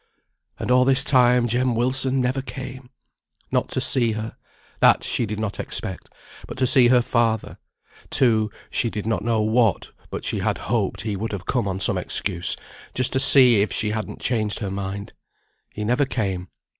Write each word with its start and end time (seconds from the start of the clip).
And 0.57 0.71
all 0.71 0.83
this 0.83 1.03
time 1.03 1.47
Jem 1.47 1.75
Wilson 1.75 2.19
never 2.19 2.41
came! 2.41 2.89
Not 3.51 3.69
to 3.69 3.79
see 3.79 4.13
her 4.13 4.35
that 4.79 5.03
she 5.03 5.27
did 5.27 5.39
not 5.39 5.59
expect 5.59 6.09
but 6.47 6.57
to 6.57 6.65
see 6.65 6.87
her 6.87 7.03
father; 7.03 7.59
to 8.09 8.49
she 8.71 8.89
did 8.89 9.05
not 9.05 9.23
know 9.23 9.43
what, 9.43 9.89
but 10.09 10.25
she 10.25 10.39
had 10.39 10.57
hoped 10.57 11.01
he 11.01 11.15
would 11.15 11.33
have 11.33 11.45
come 11.45 11.67
on 11.67 11.79
some 11.79 11.99
excuse, 11.99 12.57
just 12.95 13.13
to 13.13 13.19
see 13.19 13.61
if 13.61 13.71
she 13.71 13.91
hadn't 13.91 14.19
changed 14.21 14.57
her 14.57 14.71
mind. 14.71 15.13
He 15.71 15.83
never 15.83 16.05
came. 16.07 16.47